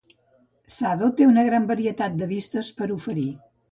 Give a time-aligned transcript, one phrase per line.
[0.75, 3.29] Sado té un gran varietat de vistes per oferir,